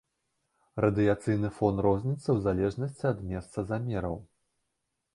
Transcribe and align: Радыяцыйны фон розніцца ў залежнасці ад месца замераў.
Радыяцыйны 0.85 1.51
фон 1.59 1.75
розніцца 1.87 2.23
ў 2.31 2.37
залежнасці 2.49 3.03
ад 3.13 3.23
месца 3.31 3.57
замераў. 3.73 4.21